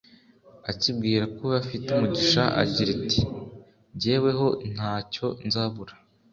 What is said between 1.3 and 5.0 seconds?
ko we afite umugisha agira ati jyeweho nta